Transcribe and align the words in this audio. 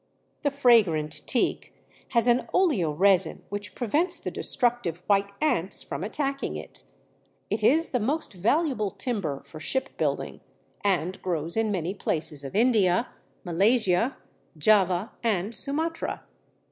The 0.41 0.49
fragrant 0.49 1.21
Teak 1.27 1.75
has 2.07 2.25
an 2.25 2.47
oleoresin 2.55 3.41
which 3.49 3.75
prevents 3.75 4.19
the 4.19 4.31
destructive 4.31 5.03
white 5.05 5.31
ants 5.39 5.83
from 5.83 6.03
attacking 6.03 6.55
it; 6.55 6.81
it 7.51 7.63
is 7.63 7.89
the 7.89 7.99
most 7.99 8.33
valuable 8.33 8.89
timber 8.89 9.43
for 9.45 9.59
shipbuilding, 9.59 10.41
and 10.83 11.21
grows 11.21 11.55
in 11.55 11.69
many 11.71 11.93
places 11.93 12.43
of 12.43 12.55
India, 12.55 13.09
Malaysia, 13.43 14.17
Java, 14.57 15.11
and 15.21 15.53
Sumatra. 15.53 16.23